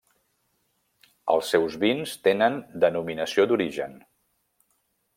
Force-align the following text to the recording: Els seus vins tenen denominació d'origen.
Els 1.35 1.51
seus 1.55 1.77
vins 1.85 2.15
tenen 2.29 2.57
denominació 2.87 3.49
d'origen. 3.53 3.99